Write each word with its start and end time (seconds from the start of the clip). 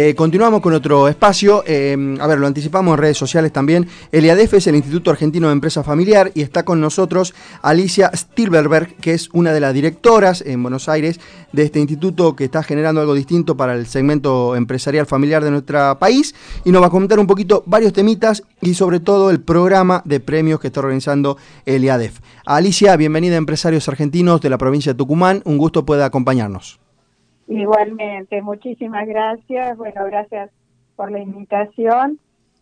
Eh, 0.00 0.14
continuamos 0.14 0.60
con 0.60 0.74
otro 0.74 1.08
espacio. 1.08 1.64
Eh, 1.66 2.16
a 2.20 2.26
ver, 2.28 2.38
lo 2.38 2.46
anticipamos 2.46 2.94
en 2.94 2.98
redes 2.98 3.18
sociales 3.18 3.52
también. 3.52 3.88
El 4.12 4.24
IADEF 4.26 4.54
es 4.54 4.68
el 4.68 4.76
Instituto 4.76 5.10
Argentino 5.10 5.48
de 5.48 5.54
Empresa 5.54 5.82
Familiar 5.82 6.30
y 6.36 6.42
está 6.42 6.64
con 6.64 6.80
nosotros 6.80 7.34
Alicia 7.62 8.08
Stilberberg, 8.14 8.94
que 8.98 9.14
es 9.14 9.28
una 9.32 9.52
de 9.52 9.58
las 9.58 9.74
directoras 9.74 10.40
en 10.46 10.62
Buenos 10.62 10.88
Aires 10.88 11.18
de 11.50 11.64
este 11.64 11.80
instituto 11.80 12.36
que 12.36 12.44
está 12.44 12.62
generando 12.62 13.00
algo 13.00 13.12
distinto 13.12 13.56
para 13.56 13.74
el 13.74 13.88
segmento 13.88 14.54
empresarial 14.54 15.06
familiar 15.06 15.42
de 15.42 15.50
nuestro 15.50 15.98
país 15.98 16.32
y 16.64 16.70
nos 16.70 16.80
va 16.80 16.86
a 16.86 16.90
comentar 16.90 17.18
un 17.18 17.26
poquito 17.26 17.64
varios 17.66 17.92
temitas 17.92 18.44
y 18.60 18.74
sobre 18.74 19.00
todo 19.00 19.30
el 19.30 19.40
programa 19.40 20.02
de 20.04 20.20
premios 20.20 20.60
que 20.60 20.68
está 20.68 20.78
organizando 20.78 21.38
el 21.66 21.82
IADEF. 21.82 22.20
Alicia, 22.46 22.94
bienvenida 22.94 23.34
a 23.34 23.38
Empresarios 23.38 23.88
Argentinos 23.88 24.40
de 24.42 24.50
la 24.50 24.58
provincia 24.58 24.92
de 24.92 24.96
Tucumán. 24.96 25.42
Un 25.44 25.58
gusto 25.58 25.84
pueda 25.84 26.04
acompañarnos. 26.04 26.78
Igualmente, 27.48 28.42
muchísimas 28.42 29.06
gracias. 29.06 29.76
Bueno, 29.76 30.04
gracias 30.04 30.50
por 30.96 31.10
la 31.10 31.20
invitación. 31.20 32.18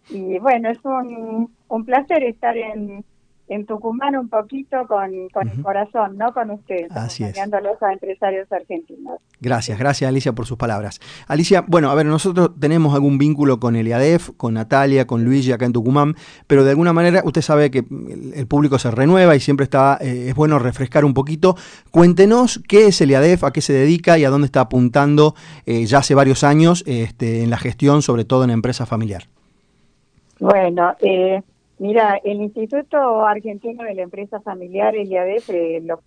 Y 0.08 0.38
bueno, 0.38 0.70
es 0.70 0.78
un, 0.84 1.52
un 1.68 1.84
placer 1.84 2.22
estar 2.22 2.56
en, 2.56 3.04
en 3.48 3.66
Tucumán 3.66 4.16
un 4.16 4.28
poquito 4.28 4.86
con, 4.86 5.28
con 5.32 5.48
el 5.48 5.62
corazón, 5.62 6.16
¿no? 6.18 6.32
Con 6.32 6.50
ustedes, 6.50 6.90
Así 6.90 7.22
acompañándolos 7.22 7.82
a 7.82 7.92
empresarios 7.92 8.50
argentinos. 8.50 9.20
Gracias, 9.40 9.78
gracias 9.78 10.08
Alicia 10.08 10.32
por 10.32 10.46
sus 10.46 10.56
palabras. 10.56 11.00
Alicia, 11.28 11.64
bueno, 11.66 11.90
a 11.90 11.94
ver, 11.94 12.06
nosotros 12.06 12.50
tenemos 12.58 12.94
algún 12.94 13.18
vínculo 13.18 13.60
con 13.60 13.76
el 13.76 13.86
IADEF, 13.86 14.30
con 14.36 14.54
Natalia, 14.54 15.06
con 15.06 15.24
Luigi 15.24 15.52
acá 15.52 15.66
en 15.66 15.72
Tucumán, 15.72 16.14
pero 16.46 16.64
de 16.64 16.70
alguna 16.70 16.92
manera 16.92 17.22
usted 17.24 17.42
sabe 17.42 17.70
que 17.70 17.84
el 18.34 18.46
público 18.46 18.78
se 18.78 18.90
renueva 18.90 19.36
y 19.36 19.40
siempre 19.40 19.64
está, 19.64 19.98
eh, 20.00 20.28
es 20.28 20.34
bueno 20.34 20.58
refrescar 20.58 21.04
un 21.04 21.14
poquito. 21.14 21.56
Cuéntenos 21.90 22.60
qué 22.68 22.86
es 22.86 23.00
el 23.00 23.10
IADEF, 23.10 23.44
a 23.44 23.52
qué 23.52 23.60
se 23.60 23.72
dedica 23.72 24.18
y 24.18 24.24
a 24.24 24.30
dónde 24.30 24.46
está 24.46 24.62
apuntando 24.62 25.34
eh, 25.66 25.86
ya 25.86 25.98
hace 25.98 26.14
varios 26.14 26.44
años 26.44 26.82
este, 26.86 27.42
en 27.42 27.50
la 27.50 27.58
gestión, 27.58 28.02
sobre 28.02 28.24
todo 28.24 28.44
en 28.44 28.50
empresa 28.50 28.86
familiar. 28.86 29.24
Bueno, 30.38 30.94
eh, 31.00 31.42
Mira, 31.78 32.18
el 32.24 32.40
Instituto 32.40 33.26
Argentino 33.26 33.84
de 33.84 33.94
la 33.94 34.02
Empresa 34.02 34.40
Familiar, 34.40 34.96
el 34.96 35.08
IADEF, 35.08 35.50
eh, 35.50 35.82
lo 35.84 36.00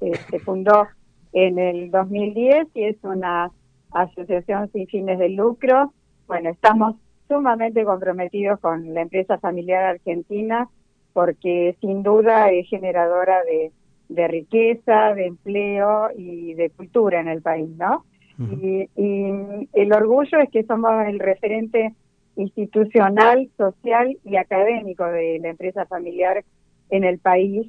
eh, 0.00 0.12
se 0.30 0.38
fundó 0.40 0.86
en 1.32 1.58
el 1.58 1.90
2010 1.90 2.68
y 2.74 2.84
es 2.84 2.96
una 3.02 3.50
asociación 3.90 4.70
sin 4.70 4.86
fines 4.86 5.18
de 5.18 5.30
lucro. 5.30 5.94
Bueno, 6.26 6.50
estamos 6.50 6.96
sumamente 7.26 7.84
comprometidos 7.84 8.60
con 8.60 8.92
la 8.92 9.00
empresa 9.00 9.38
familiar 9.38 9.84
argentina 9.84 10.68
porque 11.14 11.76
sin 11.80 12.02
duda 12.02 12.50
es 12.50 12.68
generadora 12.68 13.40
de, 13.44 14.28
riqueza, 14.28 15.14
de 15.14 15.26
empleo 15.26 16.10
y 16.16 16.52
de 16.54 16.70
cultura 16.70 17.20
en 17.20 17.28
el 17.28 17.42
país, 17.42 17.68
¿no? 17.76 18.04
y, 18.38 18.88
y 18.94 19.68
el 19.72 19.92
orgullo 19.92 20.38
es 20.38 20.48
que 20.50 20.62
somos 20.62 20.92
el 21.06 21.18
referente 21.18 21.94
institucional, 22.38 23.50
social 23.56 24.16
y 24.24 24.36
académico 24.36 25.04
de 25.04 25.40
la 25.40 25.48
empresa 25.48 25.86
familiar 25.86 26.44
en 26.88 27.04
el 27.04 27.18
país, 27.18 27.66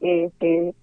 este, 0.00 0.74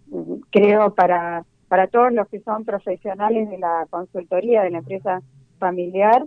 creo 0.51 0.93
para, 0.93 1.43
para 1.67 1.87
todos 1.87 2.13
los 2.13 2.27
que 2.29 2.39
son 2.41 2.63
profesionales 2.63 3.49
de 3.49 3.57
la 3.57 3.87
consultoría 3.89 4.61
de 4.61 4.69
la 4.69 4.77
empresa 4.77 5.21
familiar 5.57 6.23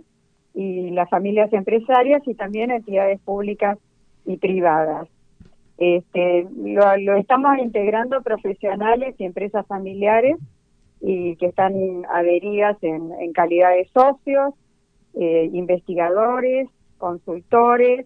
y 0.53 0.91
las 0.91 1.09
familias 1.09 1.51
empresarias 1.53 2.21
y 2.25 2.33
también 2.33 2.71
entidades 2.71 3.19
públicas 3.21 3.77
y 4.25 4.37
privadas. 4.37 5.07
Este, 5.77 6.45
lo, 6.57 7.15
estamos 7.15 7.57
integrando 7.59 8.21
profesionales 8.21 9.15
y 9.17 9.23
empresas 9.23 9.65
familiares 9.67 10.37
y 10.99 11.37
que 11.37 11.45
están 11.45 11.73
adheridas 12.11 12.75
en, 12.81 13.13
en 13.21 13.31
calidad 13.31 13.69
de 13.69 13.87
socios, 13.93 14.55
eh, 15.13 15.49
investigadores, 15.53 16.67
consultores, 16.97 18.05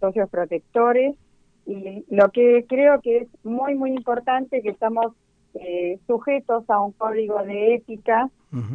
socios 0.00 0.28
protectores, 0.28 1.16
y 1.66 2.04
lo 2.10 2.30
que 2.30 2.66
creo 2.68 3.00
que 3.00 3.18
es 3.18 3.28
muy, 3.42 3.74
muy 3.74 3.90
importante 3.90 4.60
que 4.60 4.70
estamos 4.70 5.14
eh, 5.54 5.98
sujetos 6.06 6.68
a 6.68 6.80
un 6.80 6.92
código 6.92 7.42
de 7.42 7.76
ética 7.76 8.28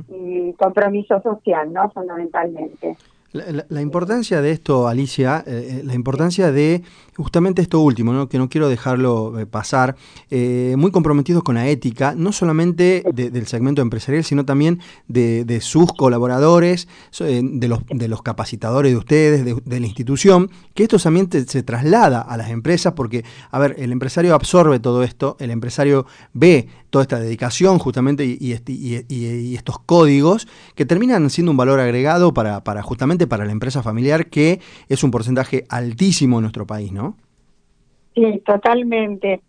y 0.09 0.53
compromiso 0.53 1.21
social, 1.21 1.71
¿no? 1.71 1.89
Fundamentalmente. 1.91 2.97
La, 3.31 3.81
importancia 3.83 4.41
de 4.41 4.49
esto, 4.49 4.87
Alicia, 4.87 5.43
eh, 5.45 5.81
eh, 5.81 5.83
la 5.83 5.93
importancia 5.93 6.51
de 6.51 6.81
justamente 7.15 7.61
esto 7.61 7.79
último, 7.79 8.11
¿no? 8.11 8.27
que 8.27 8.39
no 8.39 8.49
quiero 8.49 8.69
dejarlo 8.69 9.37
eh, 9.37 9.45
pasar, 9.45 9.95
muy 10.31 10.89
comprometidos 10.89 11.43
con 11.43 11.55
la 11.55 11.67
ética, 11.67 12.15
no 12.15 12.31
solamente 12.31 13.03
del 13.13 13.45
segmento 13.45 13.81
empresarial, 13.81 14.23
sino 14.23 14.45
también 14.45 14.79
de, 15.07 15.59
sus 15.61 15.91
colaboradores, 15.93 16.87
de, 17.19 17.67
los, 17.67 17.81
de 17.87 18.07
los 18.07 18.21
capacitadores 18.21 18.93
de 18.93 18.97
ustedes, 18.97 19.45
de, 19.45 19.79
la 19.79 19.85
institución, 19.85 20.49
que 20.73 20.83
esto 20.83 20.97
también 20.97 21.29
se 21.29 21.61
traslada 21.61 22.21
a 22.21 22.37
las 22.37 22.51
empresas, 22.51 22.93
porque, 22.93 23.25
a 23.51 23.59
ver, 23.59 23.75
el 23.77 23.91
empresario 23.91 24.33
absorbe 24.33 24.79
todo 24.79 25.03
esto, 25.03 25.35
el 25.39 25.51
empresario 25.51 26.05
ve 26.33 26.69
toda 26.89 27.03
esta 27.03 27.19
dedicación 27.19 27.79
justamente 27.79 28.25
y, 28.25 28.37
y 28.39 29.55
estos 29.55 29.79
códigos 29.79 30.47
que 30.75 30.85
terminan 30.85 31.29
siendo 31.29 31.51
un 31.51 31.57
valor 31.57 31.79
agregado 31.79 32.33
para, 32.33 32.63
para 32.63 32.81
justamente 32.81 33.18
para 33.27 33.45
la 33.45 33.51
empresa 33.51 33.83
familiar, 33.83 34.27
que 34.27 34.59
es 34.87 35.03
un 35.03 35.11
porcentaje 35.11 35.65
altísimo 35.69 36.37
en 36.37 36.43
nuestro 36.43 36.65
país, 36.65 36.91
¿no? 36.91 37.15
Sí, 38.15 38.41
totalmente. 38.45 39.41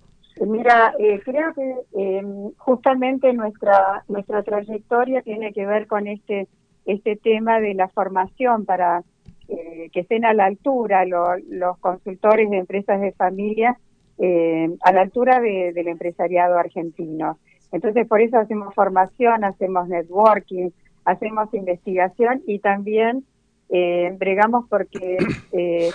Mira, 0.47 0.94
eh, 0.98 1.20
creo 1.25 1.53
que 1.54 1.75
em, 1.92 2.53
justamente 2.56 3.32
nuestra 3.32 4.04
nuestra 4.09 4.42
trayectoria 4.42 5.22
tiene 5.22 5.53
que 5.53 5.66
ver 5.66 5.86
con 5.86 6.06
este 6.06 6.48
este 6.86 7.16
tema 7.16 7.60
de 7.60 7.75
la 7.75 7.88
formación 7.88 8.64
para 8.64 9.03
eh, 9.48 9.91
que 9.92 10.00
estén 10.00 10.25
a 10.25 10.32
la 10.32 10.47
altura 10.47 11.04
los 11.04 11.78
consultores 11.80 12.48
de 12.50 12.59
empresas 12.59 13.00
de 13.00 13.12
familia, 13.12 13.76
eh, 14.19 14.70
a 14.82 14.92
la 14.92 15.03
altura 15.03 15.41
del 15.41 15.88
empresariado 15.88 16.56
argentino. 16.56 17.38
Entonces, 17.72 18.06
por 18.06 18.20
eso 18.20 18.38
hacemos 18.38 18.75
formación, 18.75 19.44
hacemos 19.44 19.88
networking, 19.88 20.70
hacemos 21.04 21.53
investigación 21.53 22.42
y 22.47 22.60
también 22.60 23.25
eh, 23.70 24.14
bregamos 24.19 24.66
porque 24.69 25.19
eh, 25.53 25.91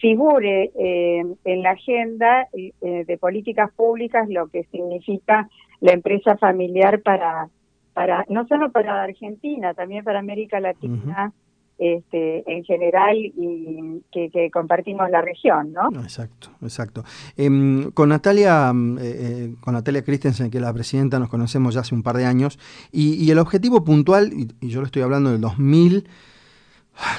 figure 0.00 0.70
eh, 0.74 1.22
en 1.44 1.62
la 1.62 1.70
agenda 1.70 2.48
eh, 2.52 3.04
de 3.06 3.18
políticas 3.18 3.70
públicas 3.74 4.28
lo 4.28 4.48
que 4.48 4.64
significa 4.70 5.48
la 5.80 5.92
empresa 5.92 6.36
familiar 6.36 7.02
para, 7.02 7.48
para 7.92 8.24
no 8.28 8.46
solo 8.46 8.70
para 8.72 9.02
Argentina, 9.02 9.74
también 9.74 10.04
para 10.04 10.18
América 10.18 10.60
Latina. 10.60 11.32
Este, 11.80 12.42
en 12.52 12.64
general 12.64 13.16
y 13.16 14.02
que, 14.10 14.50
compartimos 14.52 15.08
la 15.10 15.22
región, 15.22 15.72
¿no? 15.72 15.88
Exacto, 16.02 16.48
exacto. 16.60 17.04
Em, 17.36 17.92
con 17.92 18.08
Natalia, 18.08 18.72
con 19.60 19.74
Natalia 19.74 20.02
Christensen, 20.02 20.50
que 20.50 20.56
es 20.56 20.62
la 20.64 20.72
presidenta, 20.72 21.20
nos 21.20 21.28
conocemos 21.28 21.74
ya 21.74 21.82
hace 21.82 21.94
un 21.94 22.02
par 22.02 22.16
de 22.16 22.24
años 22.24 22.58
y, 22.90 23.30
el 23.30 23.38
objetivo 23.38 23.84
puntual, 23.84 24.32
y, 24.32 24.48
y, 24.60 24.70
yo 24.70 24.80
lo 24.80 24.86
estoy 24.86 25.02
hablando 25.02 25.30
del 25.30 25.40
2000, 25.40 26.08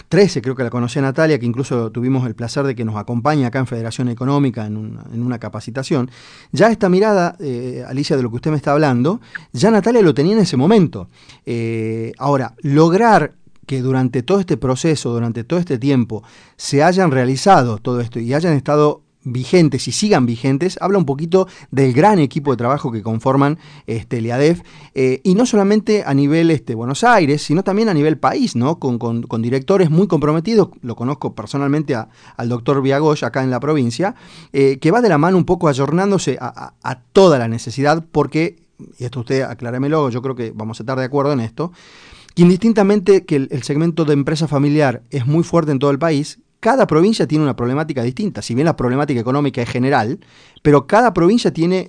13 0.10 0.42
creo 0.42 0.56
que 0.56 0.64
la 0.64 0.70
conocí 0.70 1.00
a 1.00 1.02
Natalia, 1.02 1.40
que 1.40 1.46
incluso 1.46 1.92
tuvimos 1.92 2.26
el 2.28 2.36
placer 2.36 2.66
de 2.66 2.76
que 2.76 2.84
nos 2.84 2.96
acompañe 2.96 3.46
acá 3.46 3.60
en 3.60 3.68
Federación 3.68 4.10
Económica 4.10 4.66
en 4.66 4.78
una, 4.78 5.40
capacitación. 5.40 6.12
Ya 6.52 6.70
esta 6.70 6.90
mirada, 6.90 7.36
eh, 7.40 7.86
Alicia, 7.88 8.18
de 8.18 8.24
lo 8.24 8.30
que 8.30 8.38
usted 8.38 8.52
me 8.52 8.58
está 8.58 8.74
hablando, 8.74 9.22
ya 9.54 9.72
Natalia 9.72 10.02
lo 10.02 10.14
tenía 10.14 10.34
en 10.34 10.40
ese 10.40 10.58
momento. 10.58 11.08
Eh, 11.46 12.12
ahora, 12.18 12.56
lograr 12.62 13.34
que 13.66 13.82
durante 13.82 14.24
todo 14.24 14.40
este 14.40 14.58
proceso, 14.58 15.14
durante 15.14 15.44
todo 15.44 15.60
este 15.60 15.78
tiempo, 15.78 16.24
se 16.58 16.84
hayan 16.84 17.12
realizado 17.12 17.78
todo 17.78 18.02
esto 18.02 18.20
y 18.20 18.34
hayan 18.34 18.54
estado 18.54 19.04
vigentes 19.24 19.88
y 19.88 19.92
sigan 19.92 20.26
vigentes, 20.26 20.78
habla 20.82 20.98
un 20.98 21.06
poquito 21.06 21.48
del 21.72 21.94
gran 21.94 22.20
equipo 22.20 22.52
de 22.52 22.58
trabajo 22.58 22.92
que 22.92 23.02
conforman 23.02 23.58
este, 23.86 24.20
el 24.20 24.28
IADEF, 24.28 24.62
eh, 24.96 25.22
y 25.24 25.36
no 25.36 25.46
solamente 25.46 26.04
a 26.06 26.14
nivel 26.14 26.52
este, 26.52 26.76
Buenos 26.76 27.04
Aires, 27.04 27.42
sino 27.42 27.64
también 27.64 27.90
a 27.90 27.94
nivel 27.94 28.18
país, 28.18 28.56
¿no? 28.56 28.80
con, 28.80 28.98
con, 28.98 29.42
directores 29.42 29.90
muy 29.90 30.08
comprometidos, 30.08 30.70
lo 30.82 30.96
conozco 30.96 31.34
personalmente 31.34 31.96
al 31.96 32.50
doctor 32.50 32.82
Viagoy 32.82 33.18
acá 33.22 33.44
en 33.44 33.50
la 33.50 33.60
provincia, 33.60 34.16
eh, 34.54 34.80
que 34.80 34.92
va 34.92 35.02
de 35.02 35.10
la 35.10 35.18
mano 35.18 35.38
un 35.38 35.46
poco 35.46 35.68
ayornándose 35.68 36.38
a, 36.40 36.74
toda 37.14 37.40
la 37.40 37.48
necesidad, 37.48 38.06
porque, 38.12 38.64
y 38.98 39.06
esto 39.06 39.22
usted 39.22 39.42
acláramelo, 39.42 40.10
yo 40.10 40.22
creo 40.22 40.36
que 40.36 40.52
vamos 40.54 40.80
a 40.80 40.84
estar 40.84 40.98
de 40.98 41.06
acuerdo 41.06 41.34
en 41.34 41.40
esto, 41.40 41.72
que 42.36 42.44
indistintamente 42.44 43.26
que 43.26 43.36
el 43.36 43.64
segmento 43.64 44.06
de 44.06 44.14
empresa 44.14 44.48
familiar 44.48 45.04
es 45.10 45.26
muy 45.26 45.44
fuerte 45.44 45.72
en 45.72 45.80
todo 45.80 45.92
el 45.92 46.00
país, 46.00 46.40
cada 46.60 46.88
provincia 46.88 47.28
tiene 47.28 47.44
una 47.44 47.56
problemática 47.56 48.04
distinta, 48.04 48.42
si 48.42 48.54
bien 48.54 48.66
la 48.66 48.76
problemática 48.76 49.20
económica 49.20 49.62
es 49.62 49.70
general, 49.70 50.20
pero 50.62 50.88
cada 50.88 51.14
provincia 51.14 51.52
tiene, 51.52 51.88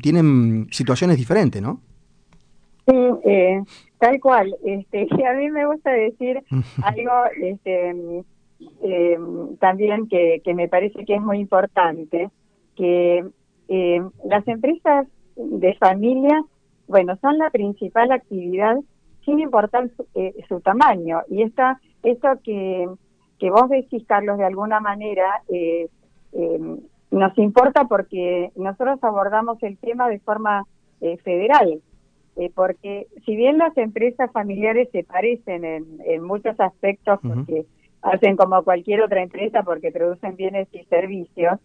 tiene 0.00 0.66
situaciones 0.70 1.16
diferentes, 1.16 1.60
¿no? 1.60 1.80
Sí, 2.86 2.96
eh, 3.24 3.62
tal 3.98 4.20
cual. 4.20 4.54
Este, 4.64 5.08
a 5.28 5.34
mí 5.34 5.50
me 5.50 5.66
gusta 5.66 5.90
decir 5.90 6.42
algo 6.82 7.12
este, 7.40 8.24
eh, 8.82 9.18
también 9.60 10.08
que, 10.08 10.40
que, 10.44 10.54
me 10.54 10.68
parece 10.68 11.04
que 11.04 11.14
es 11.14 11.20
muy 11.20 11.38
importante, 11.38 12.30
que 12.76 13.24
eh, 13.68 14.02
las 14.24 14.46
empresas 14.46 15.06
de 15.36 15.74
familia, 15.74 16.44
bueno, 16.86 17.16
son 17.20 17.38
la 17.38 17.50
principal 17.50 18.12
actividad 18.12 18.76
sin 19.24 19.38
importar 19.38 19.88
su, 19.96 20.04
su 20.48 20.60
tamaño, 20.60 21.20
y 21.30 21.42
esta 21.42 21.80
esto 22.02 22.28
que, 22.42 22.88
que 23.42 23.50
vos 23.50 23.68
decís, 23.68 24.04
Carlos, 24.06 24.38
de 24.38 24.44
alguna 24.44 24.78
manera, 24.78 25.42
eh, 25.48 25.88
eh, 26.32 26.60
nos 27.10 27.38
importa 27.38 27.86
porque 27.86 28.52
nosotros 28.54 29.02
abordamos 29.02 29.60
el 29.64 29.76
tema 29.78 30.08
de 30.08 30.20
forma 30.20 30.64
eh, 31.00 31.16
federal, 31.24 31.82
porque 32.54 33.08
si 33.26 33.34
bien 33.34 33.58
las 33.58 33.76
empresas 33.76 34.30
familiares 34.30 34.88
se 34.92 35.02
parecen 35.02 35.64
en, 35.64 36.22
muchos 36.22 36.58
aspectos, 36.60 37.18
porque 37.20 37.66
hacen 38.00 38.36
como 38.36 38.62
cualquier 38.62 39.02
otra 39.02 39.22
empresa 39.22 39.64
porque 39.64 39.90
producen 39.90 40.36
bienes 40.36 40.68
y 40.72 40.84
servicios, 40.84 41.58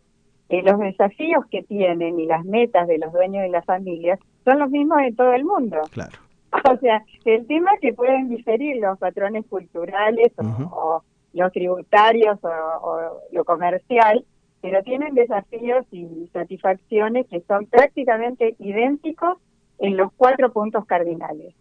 los 0.49 0.79
desafíos 0.79 1.45
que 1.51 1.61
tienen 1.61 2.19
y 2.19 2.25
las 2.25 2.43
metas 2.43 2.87
de 2.87 2.97
los 2.97 3.13
dueños 3.13 3.43
de 3.43 3.49
las 3.49 3.65
familias 3.65 4.19
son 4.43 4.57
los 4.57 4.71
mismos 4.71 4.99
en 5.01 5.15
todo 5.15 5.31
el 5.31 5.45
mundo. 5.45 5.77
Claro. 5.91 6.17
O 6.73 6.77
sea, 6.77 7.03
el 7.25 7.45
tema 7.45 7.71
es 7.75 7.81
que 7.81 7.93
pueden 7.93 8.29
diferir 8.29 8.77
los 8.77 8.97
patrones 8.97 9.45
culturales 9.45 10.31
o, 10.71 11.03
los 11.37 11.51
tributarios 11.51 12.37
o, 12.43 13.21
lo 13.31 13.45
comercial, 13.45 14.25
pero 14.61 14.81
tienen 14.83 15.13
desafíos 15.13 15.85
y 15.91 16.27
satisfacciones 16.33 17.27
que 17.27 17.41
son 17.41 17.65
prácticamente 17.67 18.55
idénticos 18.59 19.37
en 19.79 19.95
los 19.95 20.11
cuatro 20.13 20.51
puntos 20.51 20.85
cardinales. 20.85 21.53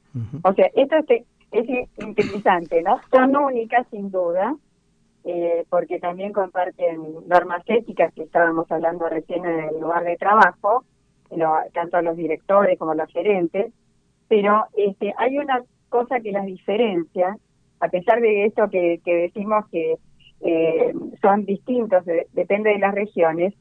O 0.43 0.55
sea, 0.55 0.71
esto 0.75 0.97
es, 0.97 1.25
es, 1.53 1.89
interesante, 1.99 2.83
¿no? 2.83 2.99
Son 3.13 3.37
únicas 3.37 3.87
sin 3.91 4.11
duda, 4.11 4.57
eh, 5.25 5.67
porque 5.69 5.99
también 5.99 6.33
comparten 6.33 7.03
normas 7.27 7.63
éticas 7.67 8.15
que 8.15 8.23
estábamos 8.23 8.71
hablando 8.71 9.09
recién 9.09 9.45
en 9.45 9.61
el 9.61 9.81
lugar 9.81 10.05
de 10.05 10.17
trabajo, 10.17 10.85
tanto 11.75 12.01
los 12.01 12.17
directores 12.17 12.79
como 12.79 12.95
los 12.95 13.11
gerentes, 13.13 13.73
pero 14.29 14.67
este, 14.77 15.13
hay 15.19 15.39
una 15.39 15.63
cosa 15.89 16.21
que 16.21 16.33
las 16.33 16.47
diferencia, 16.47 17.37
a 17.81 17.89
pesar 17.89 18.21
de 18.21 18.47
esto 18.47 18.69
que, 18.71 19.01
decimos 19.05 19.65
que 19.71 19.97
eh, 20.41 20.93
son 21.21 21.45
distintos, 21.45 22.05
depende 22.33 22.71
de 22.71 22.79
las 22.79 22.95
regiones, 22.95 23.55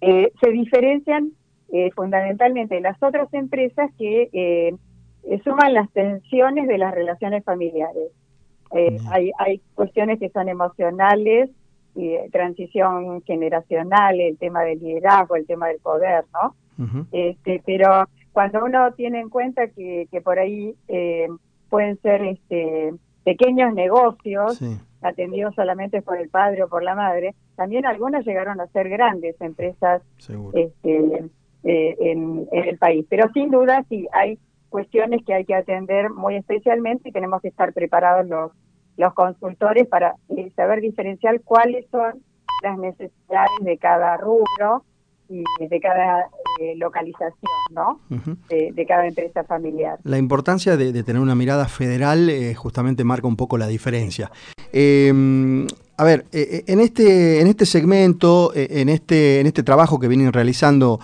eh, 0.00 0.32
se 0.40 0.50
diferencian 0.50 1.32
eh, 1.72 1.90
fundamentalmente 1.94 2.76
de 2.76 2.80
las 2.80 3.00
otras 3.02 3.32
empresas 3.34 3.90
que 3.98 4.74
suman 5.44 5.74
las 5.74 5.90
tensiones 5.92 6.66
de 6.66 6.78
las 6.78 6.94
relaciones 6.94 7.44
familiares. 7.44 8.10
hay, 9.10 9.30
hay 9.38 9.60
cuestiones 9.74 10.18
que 10.18 10.30
son 10.30 10.48
emocionales, 10.48 11.50
transición 12.32 13.22
generacional, 13.22 14.20
el 14.20 14.38
tema 14.38 14.62
del 14.62 14.78
liderazgo, 14.78 15.36
el 15.36 15.46
tema 15.46 15.68
del 15.68 15.78
poder, 15.80 16.24
¿no? 16.32 16.54
este, 17.12 17.62
pero 17.66 18.06
cuando 18.32 18.64
uno 18.64 18.92
tiene 18.92 19.20
en 19.20 19.28
cuenta 19.28 19.68
que, 19.68 20.08
que 20.10 20.20
por 20.20 20.38
ahí 20.38 20.74
eh, 20.88 21.28
pueden 21.68 22.00
ser 22.00 22.22
este, 22.22 22.92
pequeños 23.24 23.74
negocios 23.74 24.60
atendidos 25.02 25.54
solamente 25.54 26.02
por 26.02 26.18
el 26.18 26.28
padre 26.28 26.64
o 26.64 26.68
por 26.68 26.82
la 26.82 26.94
madre, 26.94 27.34
también 27.56 27.86
algunas 27.86 28.24
llegaron 28.24 28.60
a 28.60 28.66
ser 28.68 28.88
grandes 28.88 29.40
empresas 29.40 30.02
este, 30.52 31.24
eh, 31.64 31.96
en, 32.00 32.48
el 32.52 32.78
país. 32.78 33.06
Pero 33.08 33.30
sin 33.32 33.50
duda 33.50 33.84
sí 33.88 34.06
hay 34.12 34.38
cuestiones 34.68 35.24
que 35.24 35.34
hay 35.34 35.44
que 35.44 35.54
atender 35.54 36.10
muy 36.10 36.36
especialmente 36.36 37.08
y 37.08 37.12
tenemos 37.12 37.40
que 37.42 37.48
estar 37.48 37.72
preparados 37.72 38.26
los, 38.28 38.52
los 38.96 39.14
consultores 39.14 39.86
para 39.88 40.14
eh, 40.36 40.50
saber 40.54 40.80
diferenciar 40.80 41.40
cuáles 41.42 41.86
son 41.90 42.22
las 42.62 42.78
necesidades 42.78 43.50
de 43.62 43.78
cada 43.78 44.16
rubro 44.16 44.84
y 45.28 45.44
de 45.66 45.80
cada 45.80 46.28
eh, 46.60 46.74
localización, 46.76 47.32
¿no? 47.70 48.00
de, 48.50 48.86
cada 48.86 49.06
empresa 49.06 49.44
familiar. 49.44 49.98
La 50.04 50.18
importancia 50.18 50.76
de, 50.76 51.02
tener 51.02 51.22
una 51.22 51.34
mirada 51.34 51.66
federal 51.68 52.28
eh, 52.28 52.54
justamente 52.54 53.02
marca 53.02 53.26
un 53.26 53.36
poco 53.36 53.56
la 53.56 53.66
diferencia. 53.66 54.30
Eh, 54.70 55.10
a 56.00 56.04
ver, 56.04 56.24
eh, 56.32 56.48
eh, 56.50 56.64
en 56.66 56.80
este, 56.80 57.42
en 57.42 57.46
este 57.46 57.66
segmento, 57.66 58.52
eh, 58.54 58.68
en 58.80 58.88
este, 58.88 59.38
en 59.38 59.46
este 59.46 59.62
trabajo 59.62 60.00
que 60.00 60.08
vienen 60.08 60.32
realizando 60.32 60.98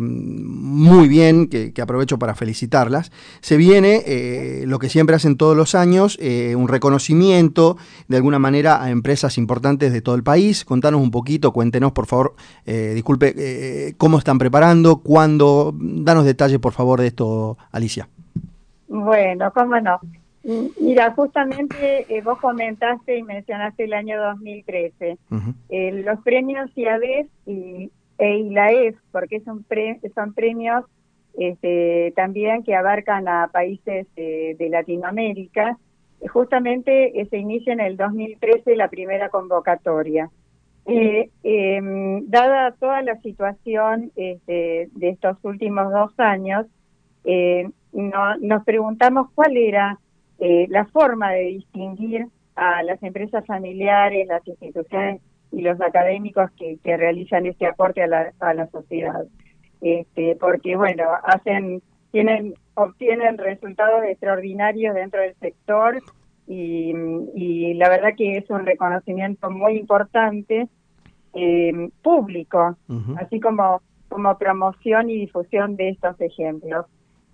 muy 0.00 1.08
bien, 1.08 1.48
que, 1.48 1.74
aprovecho 1.82 2.18
para 2.18 2.34
felicitarlas, 2.34 3.12
se 3.42 3.58
viene 3.58 4.64
lo 4.64 4.78
que 4.78 4.88
siempre 4.88 5.14
hacen 5.14 5.36
todos 5.36 5.54
los 5.54 5.74
años, 5.74 6.18
un 6.18 6.68
reconocimiento 6.68 7.76
de 8.08 8.16
alguna 8.16 8.38
manera 8.38 8.82
a 8.82 8.90
empresas 8.90 9.36
importantes 9.36 9.92
de 9.92 10.00
todo 10.00 10.14
el 10.14 10.22
país. 10.22 10.64
Contanos 10.64 11.02
un 11.02 11.10
poquito, 11.10 11.52
cuéntenos 11.52 11.92
por 11.92 12.06
favor, 12.06 12.34
disculpe, 12.64 13.94
cómo 13.98 14.16
están 14.18 14.38
preparando, 14.38 15.02
cuándo, 15.02 15.74
danos 15.78 16.24
detalles 16.24 16.60
por 16.60 16.72
favor 16.72 17.02
de 17.02 17.08
esto, 17.08 17.58
Alicia. 17.70 18.08
Bueno, 18.88 19.52
cómo 19.52 19.78
no. 19.80 20.00
Mira, 20.80 21.12
justamente 21.12 22.06
eh, 22.08 22.22
vos 22.22 22.38
comentaste 22.38 23.18
y 23.18 23.22
mencionaste 23.22 23.84
el 23.84 23.92
año 23.92 24.18
2013. 24.18 25.18
Eh, 25.68 26.02
los 26.02 26.20
premios 26.20 26.70
IADES 26.74 27.26
y, 27.44 27.90
e 28.16 28.38
ILAEF, 28.38 28.96
porque 29.12 29.40
son, 29.40 29.66
son 30.14 30.32
premios 30.32 30.86
este, 31.38 32.14
también 32.16 32.62
que 32.62 32.74
abarcan 32.74 33.28
a 33.28 33.48
países 33.52 34.06
de 34.16 34.68
Latinoamérica. 34.70 35.76
Justamente 36.32 37.12
se 37.28 37.36
inicia 37.36 37.74
en 37.74 37.80
el 37.80 37.98
2013 37.98 38.74
la 38.74 38.88
primera 38.88 39.28
convocatoria. 39.28 40.30
Eh, 40.86 41.28
em, 41.42 42.26
dada 42.30 42.72
toda 42.72 43.02
la 43.02 43.20
situación 43.20 44.12
este, 44.16 44.88
de 44.92 45.10
estos 45.10 45.36
últimos 45.42 45.92
dos 45.92 46.18
años, 46.18 46.64
nos 47.92 48.64
preguntamos 48.64 49.28
cuál 49.34 49.54
era 49.58 49.98
eh, 50.38 50.66
la 50.68 50.84
forma 50.86 51.32
de 51.32 51.44
distinguir 51.44 52.26
a 52.54 52.82
las 52.82 53.02
empresas 53.02 53.44
familiares, 53.46 54.26
las 54.26 54.46
instituciones 54.46 55.20
y 55.52 55.62
los 55.62 55.80
académicos 55.80 56.50
que, 56.52 56.78
realizan 56.96 57.46
este 57.46 57.66
aporte 57.66 58.02
a 58.02 58.06
la, 58.06 58.32
a 58.40 58.54
la 58.54 58.66
sociedad. 58.68 59.24
Este, 59.80 60.36
porque, 60.36 60.76
bueno, 60.76 61.04
hacen, 61.22 61.82
tienen, 62.10 62.54
obtienen 62.74 63.38
resultados 63.38 64.02
extraordinarios 64.04 64.94
dentro 64.94 65.20
del 65.20 65.34
sector 65.36 66.02
y, 66.46 66.92
y 67.34 67.74
la 67.74 67.88
verdad 67.88 68.10
que 68.16 68.38
es 68.38 68.50
un 68.50 68.66
reconocimiento 68.66 69.50
muy 69.50 69.76
importante 69.76 70.68
eh, 71.34 71.90
público, 72.02 72.76
así 73.18 73.38
como, 73.38 73.82
como 74.08 74.36
promoción 74.38 75.10
y 75.10 75.18
difusión 75.20 75.76
de 75.76 75.90
estos 75.90 76.20
ejemplos. 76.20 76.86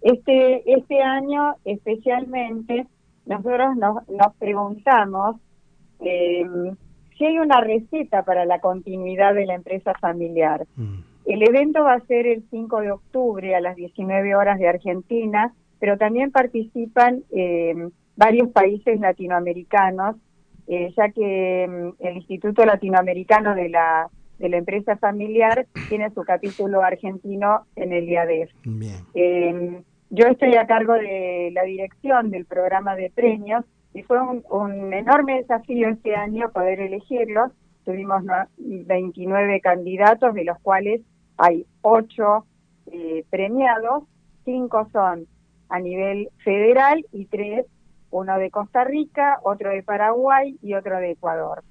Este, 0.02 0.70
este 0.70 1.00
año 1.00 1.54
especialmente 1.64 2.86
nosotros 3.26 3.76
nos, 3.76 4.08
nos 4.08 4.34
preguntamos 4.38 5.36
eh, 6.00 6.44
si 7.16 7.24
hay 7.24 7.38
una 7.38 7.60
receta 7.60 8.24
para 8.24 8.44
la 8.44 8.60
continuidad 8.60 9.34
de 9.34 9.46
la 9.46 9.54
empresa 9.54 9.94
familiar. 10.00 10.66
Mm. 10.76 10.98
El 11.26 11.42
evento 11.42 11.84
va 11.84 11.94
a 11.94 12.06
ser 12.06 12.26
el 12.26 12.44
5 12.50 12.80
de 12.80 12.92
octubre 12.92 13.54
a 13.54 13.60
las 13.60 13.76
19 13.76 14.34
horas 14.34 14.58
de 14.58 14.68
Argentina, 14.68 15.54
pero 15.78 15.96
también 15.96 16.30
participan 16.30 17.22
eh, 17.30 17.88
varios 18.16 18.50
países 18.50 19.00
latinoamericanos, 19.00 20.16
eh, 20.66 20.92
ya 20.96 21.10
que 21.10 21.66
mm, 21.68 22.04
el 22.04 22.16
Instituto 22.16 22.64
Latinoamericano 22.64 23.54
de 23.54 23.68
la 23.68 24.10
de 24.38 24.48
la 24.48 24.56
empresa 24.56 24.96
familiar 24.96 25.66
tiene 25.88 26.10
su 26.10 26.22
capítulo 26.22 26.82
argentino 26.82 27.66
en 27.76 27.92
el 27.92 28.08
IADEF. 28.08 28.50
Bien. 28.64 29.84
Yo 30.10 30.26
estoy 30.26 30.54
a 30.54 30.66
cargo 30.66 30.94
de 30.94 31.50
la 31.52 31.62
dirección 31.62 32.30
del 32.30 32.44
programa 32.44 32.94
de 32.94 33.10
premios 33.10 33.64
y 33.92 34.02
fue 34.02 34.18
un, 34.20 34.92
enorme 34.92 35.38
desafío 35.38 35.88
este 35.88 36.14
año 36.14 36.50
poder 36.50 36.80
elegirlos. 36.80 37.52
Tuvimos 37.84 38.22
29 38.56 39.60
candidatos, 39.60 40.34
de 40.34 40.44
los 40.44 40.58
cuales 40.60 41.00
hay 41.36 41.66
8 41.82 42.46
eh, 42.92 43.24
premiados, 43.30 44.04
5 44.44 44.88
son 44.92 45.26
a 45.68 45.80
nivel 45.80 46.28
federal 46.44 47.04
y 47.12 47.26
3, 47.26 47.66
uno 48.10 48.38
de 48.38 48.50
Costa 48.50 48.84
Rica, 48.84 49.40
otro 49.42 49.70
de 49.70 49.82
Paraguay 49.82 50.56
y 50.62 50.74
otro 50.74 50.98
de 50.98 51.12
Ecuador. 51.12 51.62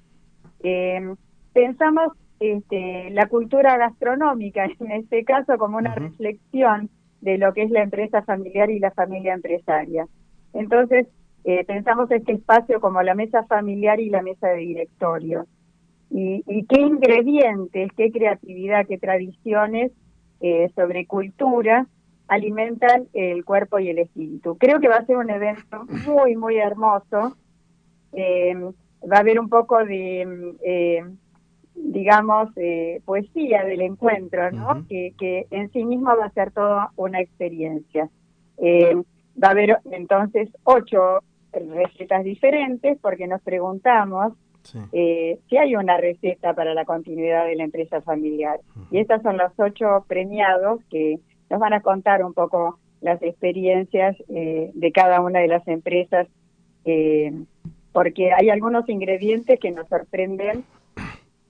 Eh, 0.62 1.14
pensamos 1.52 2.12
este, 2.40 3.10
la 3.10 3.26
cultura 3.26 3.76
gastronómica, 3.76 4.64
en 4.80 4.90
este 4.92 5.24
caso, 5.24 5.56
como 5.58 5.78
una 5.78 5.94
reflexión 5.94 6.90
de 7.24 7.38
lo 7.38 7.54
que 7.54 7.62
es 7.62 7.70
la 7.70 7.82
empresa 7.82 8.22
familiar 8.22 8.70
y 8.70 8.78
la 8.78 8.90
familia 8.90 9.32
empresaria. 9.32 10.06
Entonces, 10.52 11.06
eh, 11.44 11.64
pensamos 11.64 12.10
este 12.10 12.32
espacio 12.32 12.80
como 12.80 13.02
la 13.02 13.14
mesa 13.14 13.44
familiar 13.44 13.98
y 13.98 14.10
la 14.10 14.22
mesa 14.22 14.48
de 14.48 14.58
directorio. 14.58 15.46
Y, 16.10 16.42
qué 16.66 16.80
ingredientes, 16.80 17.90
qué 17.96 18.12
creatividad, 18.12 18.86
qué 18.86 18.98
tradiciones 18.98 19.90
eh, 20.40 20.70
sobre 20.76 21.06
cultura 21.06 21.86
alimentan 22.28 23.08
el 23.14 23.44
cuerpo 23.44 23.78
y 23.78 23.88
el 23.88 23.98
espíritu. 23.98 24.56
Creo 24.58 24.78
que 24.78 24.88
va 24.88 24.96
a 24.96 25.06
ser 25.06 25.16
un 25.16 25.30
evento 25.30 25.86
muy, 26.06 26.36
muy 26.36 26.58
hermoso. 26.58 27.36
Eh, 28.12 28.54
va 29.10 29.16
a 29.16 29.20
haber 29.20 29.40
un 29.40 29.48
poco 29.48 29.82
de 29.82 31.04
digamos, 31.84 32.48
eh, 32.56 33.00
poesía 33.04 33.64
del 33.64 33.82
encuentro, 33.82 34.50
¿no? 34.50 34.86
que, 34.88 35.12
que 35.18 35.46
en 35.50 35.70
sí 35.70 35.84
mismo 35.84 36.16
va 36.16 36.26
a 36.26 36.32
ser 36.32 36.50
toda 36.50 36.90
una 36.96 37.20
experiencia. 37.20 38.08
Eh, 38.58 38.96
va 39.42 39.48
a 39.48 39.50
haber 39.50 39.78
entonces 39.90 40.48
ocho, 40.64 41.20
recetas 41.52 42.24
diferentes 42.24 42.98
porque 43.00 43.26
nos 43.26 43.40
preguntamos 43.42 44.32
eh, 44.92 45.38
si 45.48 45.56
hay 45.56 45.76
una 45.76 45.98
receta 45.98 46.54
para 46.54 46.74
la 46.74 46.84
continuidad 46.84 47.46
de 47.46 47.56
la 47.56 47.64
empresa 47.64 48.00
familiar. 48.00 48.60
Y 48.90 48.98
estos 48.98 49.22
son 49.22 49.36
los 49.36 49.52
ocho 49.58 50.04
premiados 50.08 50.80
que 50.90 51.18
nos 51.50 51.60
van 51.60 51.74
a 51.74 51.80
contar 51.80 52.24
un 52.24 52.32
poco 52.32 52.78
las 53.00 53.22
experiencias 53.22 54.16
eh, 54.28 54.70
de 54.72 54.92
cada 54.92 55.20
una 55.20 55.40
de 55.40 55.48
las 55.48 55.68
empresas, 55.68 56.26
eh, 56.86 57.32
porque 57.92 58.32
hay 58.32 58.48
algunos 58.48 58.88
ingredientes 58.88 59.60
que 59.60 59.70
nos 59.70 59.86
sorprenden 59.88 60.64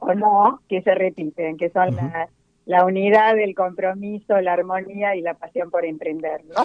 o 0.07 0.15
no, 0.15 0.61
que 0.69 0.83
se 0.83 0.95
repiten, 0.95 1.57
que 1.57 1.71
son 1.71 1.95
la, 1.95 2.29
la 2.67 2.85
unidad, 2.85 3.39
el 3.39 3.55
compromiso, 3.55 4.41
la 4.41 4.53
armonía 4.53 5.17
y 5.17 5.21
la 5.21 5.35
pasión 5.35 5.71
por 5.71 5.85
emprender, 5.85 6.43
¿no? 6.57 6.65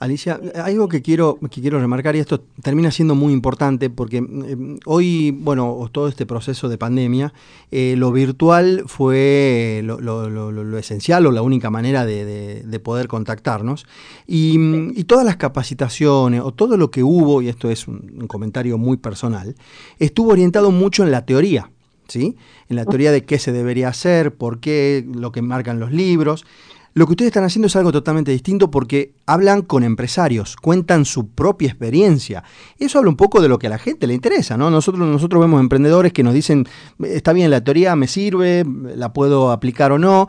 Alicia, 0.00 0.40
algo 0.64 0.88
que 0.88 1.02
quiero, 1.02 1.38
que 1.50 1.60
quiero 1.60 1.78
remarcar, 1.78 2.16
y 2.16 2.20
esto 2.20 2.40
termina 2.62 2.90
siendo 2.90 3.14
muy 3.14 3.34
importante, 3.34 3.90
porque 3.90 4.16
eh, 4.16 4.78
hoy, 4.86 5.30
bueno, 5.30 5.86
todo 5.92 6.08
este 6.08 6.24
proceso 6.24 6.70
de 6.70 6.78
pandemia, 6.78 7.34
eh, 7.70 7.96
lo 7.98 8.10
virtual 8.10 8.84
fue 8.86 9.82
lo, 9.84 10.78
esencial 10.78 11.26
o 11.26 11.32
la 11.32 11.42
única 11.42 11.68
manera 11.68 12.06
de, 12.06 12.80
poder 12.82 13.08
contactarnos. 13.08 13.86
Y, 14.26 15.04
todas 15.04 15.26
las 15.26 15.36
capacitaciones 15.36 16.40
o 16.40 16.52
todo 16.52 16.78
lo 16.78 16.90
que 16.90 17.02
hubo, 17.02 17.42
y 17.42 17.50
esto 17.50 17.68
es 17.68 17.86
un, 17.86 18.26
comentario 18.26 18.78
muy 18.78 18.96
personal, 18.96 19.54
estuvo 19.98 20.30
orientado 20.30 20.70
mucho 20.70 21.04
en 21.04 21.10
la 21.10 21.26
teoría. 21.26 21.68
¿Sí? 22.10 22.36
En 22.68 22.74
la 22.74 22.84
teoría 22.84 23.12
de 23.12 23.24
qué 23.24 23.38
se 23.38 23.52
debería 23.52 23.88
hacer, 23.88 24.34
por 24.34 24.58
qué, 24.58 25.06
lo 25.14 25.30
que 25.30 25.42
marcan 25.42 25.78
los 25.78 25.92
libros. 25.92 26.44
Lo 26.92 27.06
que 27.06 27.12
ustedes 27.12 27.28
están 27.28 27.44
haciendo 27.44 27.68
es 27.68 27.76
algo 27.76 27.92
totalmente 27.92 28.32
distinto 28.32 28.68
porque 28.70 29.14
hablan 29.24 29.62
con 29.62 29.84
empresarios, 29.84 30.56
cuentan 30.56 31.04
su 31.04 31.28
propia 31.28 31.68
experiencia. 31.68 32.42
Eso 32.78 32.98
habla 32.98 33.10
un 33.10 33.16
poco 33.16 33.40
de 33.40 33.48
lo 33.48 33.60
que 33.60 33.68
a 33.68 33.70
la 33.70 33.78
gente 33.78 34.08
le 34.08 34.14
interesa, 34.14 34.56
¿no? 34.56 34.70
Nosotros, 34.70 35.06
nosotros 35.06 35.40
vemos 35.40 35.60
emprendedores 35.60 36.12
que 36.12 36.24
nos 36.24 36.34
dicen, 36.34 36.66
está 37.04 37.32
bien, 37.32 37.50
la 37.52 37.62
teoría 37.62 37.94
me 37.94 38.08
sirve, 38.08 38.64
la 38.96 39.12
puedo 39.12 39.52
aplicar 39.52 39.92
o 39.92 40.00
no, 40.00 40.26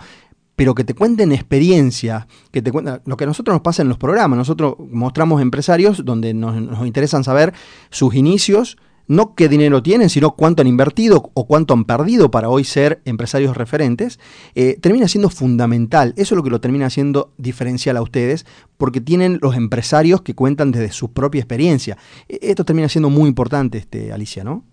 pero 0.56 0.76
que 0.76 0.84
te 0.84 0.94
cuenten 0.94 1.32
experiencia, 1.32 2.28
que 2.52 2.62
te 2.62 2.72
cuenten, 2.72 3.02
lo 3.06 3.18
que 3.18 3.24
a 3.24 3.28
nosotros 3.28 3.56
nos 3.56 3.64
pasa 3.64 3.82
en 3.82 3.90
los 3.90 3.98
programas. 3.98 4.38
Nosotros 4.38 4.76
mostramos 4.78 5.42
empresarios 5.42 6.06
donde 6.06 6.36
nos, 6.36 6.62
nos 6.62 6.86
interesan 6.86 7.24
saber 7.24 7.56
sus 7.90 8.14
inicios, 8.14 8.78
no 9.12 9.36
qué 9.36 9.50
dinero 9.50 9.84
tienen, 9.84 10.10
sino 10.10 10.32
cuánto 10.38 10.62
han 10.62 10.68
invertido 10.68 11.32
o 11.34 11.46
cuánto 11.46 11.74
han 11.74 11.84
perdido 11.84 12.32
para 12.32 12.48
hoy 12.48 12.64
ser 12.64 13.02
empresarios 13.04 13.58
referentes, 13.58 14.20
eh, 14.56 14.78
termina 14.80 15.10
siendo 15.10 15.30
fundamental. 15.30 16.14
Eso 16.16 16.34
es 16.34 16.38
lo 16.38 16.44
que 16.44 16.50
lo 16.50 16.62
termina 16.62 16.90
siendo 16.90 17.34
diferencial 17.38 17.98
a 17.98 18.02
ustedes, 18.02 18.46
porque 18.78 19.02
tienen 19.02 19.38
los 19.42 19.58
empresarios 19.58 20.22
que 20.22 20.34
cuentan 20.34 20.72
desde 20.72 20.94
su 20.94 21.14
propia 21.14 21.40
experiencia. 21.40 21.98
E, 22.30 22.40
esto 22.42 22.64
termina 22.64 22.88
siendo 22.88 23.10
muy 23.10 23.28
importante, 23.28 23.80
este, 23.80 24.14
Alicia, 24.14 24.46
¿no? 24.46 24.64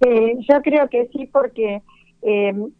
yo 0.00 0.62
creo 0.62 0.88
que 0.88 1.08
sí, 1.12 1.28
porque 1.32 1.80
em, 2.22 2.70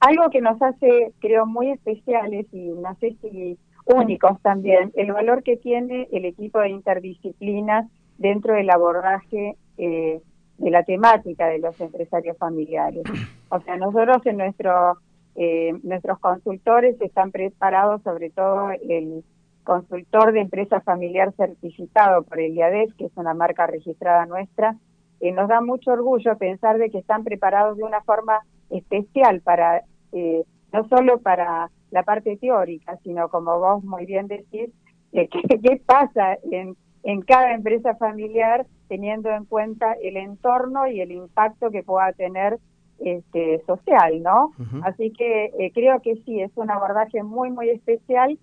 algo 0.00 0.30
que 0.30 0.40
nos 0.40 0.60
hace, 0.60 1.12
creo, 1.20 1.46
muy 1.46 1.70
especiales 1.70 2.46
y 2.52 2.58
no 2.58 2.96
sé 3.00 3.16
si 3.20 3.58
únicos 3.86 4.40
también, 4.42 4.92
el 4.94 5.12
valor 5.12 5.42
que 5.42 5.56
tiene 5.56 6.08
el 6.12 6.24
equipo 6.24 6.60
de 6.60 6.70
interdisciplinas 6.70 7.86
dentro 8.18 8.54
del 8.54 8.70
abordaje 8.70 9.56
eh, 9.78 10.20
de 10.58 10.70
la 10.70 10.82
temática 10.82 11.48
de 11.48 11.58
los 11.58 11.78
empresarios 11.80 12.36
familiares. 12.38 13.02
O 13.48 13.60
sea, 13.60 13.76
nosotros 13.76 14.24
en 14.26 14.38
nuestro 14.38 14.98
eh, 15.36 15.72
nuestros 15.82 16.18
consultores 16.20 17.00
están 17.00 17.32
preparados, 17.32 18.02
sobre 18.02 18.30
todo 18.30 18.70
el 18.70 19.24
consultor 19.64 20.32
de 20.32 20.40
empresa 20.40 20.80
familiar 20.80 21.32
certificado 21.36 22.22
por 22.22 22.38
el 22.38 22.54
IADES, 22.54 22.94
que 22.94 23.06
es 23.06 23.12
una 23.16 23.34
marca 23.34 23.66
registrada 23.66 24.26
nuestra, 24.26 24.76
y 25.20 25.32
nos 25.32 25.48
da 25.48 25.60
mucho 25.60 25.90
orgullo 25.90 26.36
pensar 26.36 26.78
de 26.78 26.90
que 26.90 26.98
están 26.98 27.24
preparados 27.24 27.76
de 27.76 27.82
una 27.82 28.02
forma 28.02 28.40
especial 28.70 29.40
para, 29.40 29.82
eh, 30.12 30.44
no 30.72 30.86
solo 30.88 31.18
para 31.18 31.70
la 31.90 32.02
parte 32.02 32.36
teórica, 32.36 32.98
sino 33.02 33.28
como 33.28 33.58
vos 33.58 33.82
muy 33.82 34.06
bien 34.06 34.28
decís, 34.28 34.70
eh, 35.12 35.28
qué 35.62 35.82
pasa 35.84 36.36
en 36.50 36.76
en 37.04 37.20
cada 37.20 37.52
empresa 37.54 37.94
familiar 37.96 38.66
teniendo 38.88 39.30
en 39.30 39.44
cuenta 39.44 39.92
el 40.02 40.16
entorno 40.16 40.86
y 40.86 41.00
el 41.00 41.12
impacto 41.12 41.70
que 41.70 41.82
pueda 41.82 42.12
tener 42.12 42.58
este, 42.98 43.62
social, 43.66 44.22
¿no? 44.22 44.52
Así 44.82 45.10
que 45.10 45.52
eh, 45.58 45.70
creo 45.74 46.00
que 46.00 46.16
sí, 46.24 46.40
es 46.40 46.50
un 46.54 46.70
abordaje 46.70 47.22
muy, 47.22 47.50
muy 47.50 47.68
especial, 47.68 48.38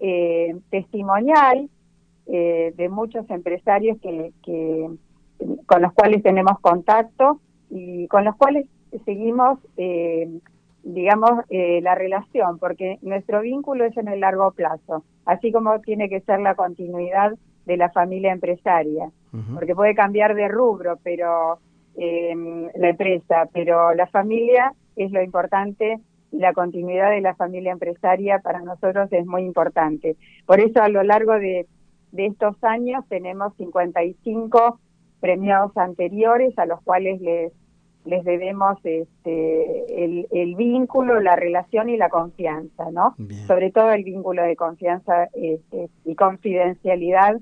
eh, 0.00 0.56
testimonial 0.70 1.68
eh, 2.26 2.72
de 2.76 2.88
muchos 2.88 3.28
empresarios 3.28 3.98
que, 4.00 4.32
que, 4.42 4.88
con 5.66 5.82
los 5.82 5.92
cuales 5.92 6.22
tenemos 6.22 6.58
contacto 6.60 7.40
y 7.70 8.06
con 8.08 8.24
los 8.24 8.36
cuales 8.36 8.66
seguimos, 9.04 9.58
digamos, 10.82 11.30
la 11.50 11.94
relación, 11.94 12.58
porque 12.58 12.98
nuestro 13.02 13.42
vínculo 13.42 13.84
es 13.84 13.96
en 13.98 14.08
el 14.08 14.20
largo 14.20 14.52
plazo, 14.52 15.04
así 15.26 15.52
como 15.52 15.78
tiene 15.80 16.08
que 16.08 16.20
ser 16.22 16.40
la 16.40 16.54
continuidad 16.54 17.34
de 17.68 17.76
la 17.76 17.90
familia 17.90 18.32
empresaria, 18.32 19.10
porque 19.54 19.74
puede 19.74 19.94
cambiar 19.94 20.34
de 20.34 20.48
rubro, 20.48 20.98
pero 21.02 21.58
em, 21.96 22.66
la 22.74 22.88
empresa, 22.88 23.46
pero 23.52 23.92
la 23.92 24.06
familia 24.06 24.72
es 24.96 25.12
lo 25.12 25.22
importante 25.22 25.98
y 26.32 26.38
la 26.38 26.54
continuidad 26.54 27.10
de 27.10 27.20
la 27.20 27.34
familia 27.34 27.72
empresaria 27.72 28.38
para 28.38 28.62
nosotros 28.62 29.12
es 29.12 29.26
muy 29.26 29.42
importante. 29.42 30.16
Por 30.46 30.60
eso 30.60 30.82
a 30.82 30.88
lo 30.88 31.02
largo 31.02 31.34
de, 31.34 31.66
estos 32.16 32.56
años 32.64 33.04
tenemos 33.10 33.54
55 33.58 34.80
premiados 35.20 35.76
anteriores 35.76 36.58
a 36.58 36.64
los 36.64 36.80
cuales 36.80 37.20
les 37.20 37.52
les 38.04 38.24
debemos 38.24 38.78
este, 38.84 40.04
el, 40.32 40.54
vínculo, 40.54 41.20
la 41.20 41.36
relación 41.36 41.90
y 41.90 41.98
la 41.98 42.08
confianza, 42.08 42.90
¿no? 42.90 43.14
Sobre 43.46 43.70
todo 43.70 43.92
el 43.92 44.02
vínculo 44.02 44.42
de 44.44 44.56
confianza 44.56 45.28
este, 45.34 45.90
y 46.06 46.14
confidencialidad 46.14 47.36
eh, 47.36 47.40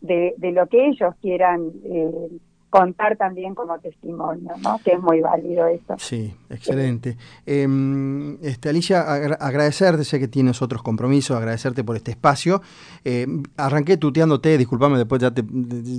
de, 0.00 0.34
de, 0.36 0.52
lo 0.52 0.66
que 0.66 0.88
ellos 0.88 1.14
quieran 1.20 1.72
eh, 1.84 2.28
contar 2.74 3.16
también 3.16 3.54
como 3.54 3.78
testimonio, 3.78 4.50
¿no? 4.60 4.80
Que 4.84 4.94
es 4.94 5.00
muy 5.00 5.20
válido 5.20 5.68
eso. 5.68 5.94
Sí, 5.96 6.34
excelente. 6.50 7.16
Em, 7.46 8.36
este, 8.42 8.68
Alicia, 8.68 9.00
agradecerte, 9.00 10.02
sé 10.02 10.18
que 10.18 10.26
tienes 10.26 10.60
otros 10.60 10.82
compromisos, 10.82 11.36
agradecerte 11.36 11.84
por 11.84 11.94
este 11.94 12.10
espacio. 12.10 12.62
Eh, 13.04 13.28
arranqué 13.56 13.96
tuteándote, 13.96 14.58
disculpame, 14.58 14.98
después 14.98 15.22
ya 15.22 15.30
te... 15.30 15.42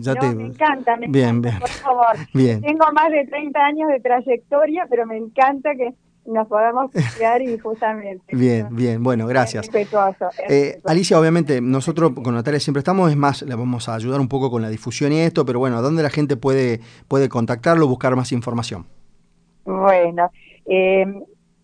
Ya 0.01 0.15
te... 0.15 0.35
me 0.35 0.47
encanta, 0.47 0.97
me 0.97 1.07
bien, 1.07 1.41
bien. 1.41 1.59
por 1.59 1.69
favor. 1.69 2.15
Bien. 2.33 2.59
Tengo 2.59 2.85
más 2.91 3.09
de 3.09 3.25
30 3.25 3.57
años 3.57 3.89
de 3.89 4.01
trayectoria, 4.01 4.85
pero 4.89 5.05
me 5.05 5.15
encanta 5.15 5.73
que 5.75 5.93
nos 6.25 6.47
podemos 6.47 6.91
quedar 7.17 7.41
y 7.41 7.57
justamente. 7.57 8.35
Bien, 8.35 8.67
bien, 8.71 9.03
bueno, 9.03 9.27
gracias. 9.27 9.69
Eh, 10.49 10.81
Alicia, 10.85 11.19
obviamente, 11.19 11.61
nosotros 11.61 12.11
con 12.11 12.33
Natalia 12.33 12.59
siempre 12.59 12.79
estamos, 12.79 13.11
es 13.11 13.17
más, 13.17 13.41
le 13.41 13.55
vamos 13.55 13.89
a 13.89 13.95
ayudar 13.95 14.19
un 14.19 14.27
poco 14.27 14.51
con 14.51 14.61
la 14.61 14.69
difusión 14.69 15.13
y 15.13 15.19
esto, 15.19 15.45
pero 15.45 15.59
bueno, 15.59 15.81
¿dónde 15.81 16.03
la 16.03 16.09
gente 16.09 16.35
puede, 16.37 16.79
puede 17.07 17.29
contactarlo, 17.29 17.87
buscar 17.87 18.15
más 18.15 18.31
información? 18.31 18.85
Bueno, 19.65 20.29
eh, 20.65 21.05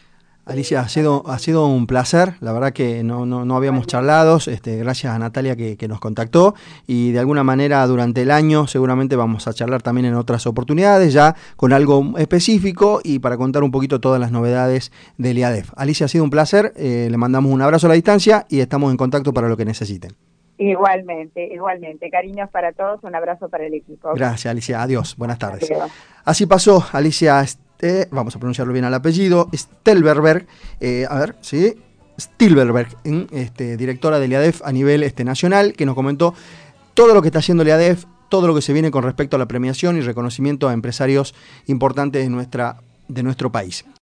Alicia, 0.47 0.81
ha 0.81 0.89
sido, 0.89 1.23
ha 1.27 1.39
sido 1.39 1.67
un 1.67 1.87
placer, 1.87 2.35
la 2.41 2.53
verdad 2.53 2.73
que 2.73 3.05
no, 3.05 3.27
no, 3.27 3.45
no 3.45 3.57
habíamos 3.57 3.87
charlado, 3.87 4.39
este, 4.39 4.77
gracias 4.79 5.15
a 5.15 5.19
Natalia 5.19 5.55
que, 5.55 5.77
que, 5.77 5.87
nos 5.87 6.01
contactó 6.01 6.55
y 6.87 7.13
de 7.13 7.21
alguna 7.21 7.45
manera 7.45 7.87
durante 7.87 8.23
el 8.23 8.31
año 8.31 8.67
seguramente 8.67 9.17
vamos 9.17 9.47
a 9.47 9.53
charlar 9.53 9.83
también 9.83 10.07
en 10.07 10.15
otras 10.15 10.47
oportunidades, 10.47 11.13
ya 11.13 11.37
con 11.57 11.73
algo 11.73 12.19
específico 12.19 13.01
y 13.05 13.19
para 13.19 13.37
contar 13.37 13.63
un 13.63 13.71
poquito 13.71 14.01
todas 14.01 14.21
las 14.21 14.33
novedades 14.33 14.93
del 15.19 15.39
IADEF. 15.39 15.71
Alicia, 15.77 16.07
ha 16.07 16.09
sido 16.09 16.25
un 16.25 16.31
placer, 16.31 16.73
eh, 16.77 17.09
le 17.11 17.17
mandamos 17.17 17.53
un 17.53 17.63
abrazo 17.63 17.87
a 17.87 17.89
la 17.89 17.95
distancia 17.95 18.47
y 18.49 18.61
estamos 18.61 18.91
en 18.91 18.97
contacto 18.97 19.33
para 19.33 19.49
lo 19.49 19.57
que 19.57 19.65
necesiten. 19.65 20.13
Igualmente, 20.61 21.49
igualmente. 21.55 22.11
Cariños 22.11 22.51
para 22.51 22.73
todos, 22.73 23.03
un 23.03 23.15
abrazo 23.15 23.49
para 23.49 23.65
el 23.65 23.73
equipo. 23.73 24.13
Gracias, 24.15 24.51
Alicia. 24.51 24.83
Adiós, 24.83 25.17
buenas 25.17 25.39
tardes. 25.39 25.71
Adiós. 25.71 25.91
Así 26.25 26.45
pasó 26.45 26.85
Alicia 26.93 27.43
este, 27.81 28.09
vamos 28.11 28.37
a 28.37 28.39
pronunciarlo 28.39 28.75
bien 28.75 28.85
al 28.85 28.93
apellido, 28.93 29.49
Stelberberg, 29.57 30.47
eh, 30.81 31.07
a 31.09 31.19
ver, 31.19 31.37
¿sí? 31.41 31.77
Stilberberg, 32.21 32.95
este, 33.33 33.79
directora 33.79 34.19
del 34.19 34.33
IADEF 34.33 34.61
a 34.63 34.71
nivel 34.71 35.03
este, 35.03 35.25
nacional, 35.25 35.73
que 35.73 35.87
nos 35.87 35.95
comentó 35.95 36.35
todo 36.93 37.15
lo 37.15 37.23
que 37.23 37.29
está 37.29 37.39
haciendo 37.39 37.63
el 37.63 37.71
IADEF, 37.71 38.05
todo 38.29 38.47
lo 38.47 38.55
que 38.55 38.61
se 38.61 38.75
viene 38.75 38.91
con 38.91 39.03
respecto 39.03 39.37
a 39.37 39.39
la 39.39 39.49
premiación 39.49 39.97
y 39.97 40.03
reconocimiento 40.03 40.69
a 40.69 40.75
empresarios 40.75 41.35
importantes 41.69 42.23
de, 42.23 42.29
nuestra, 42.29 42.83
de 43.09 43.23
nuestro 43.23 43.51
país. 43.51 43.87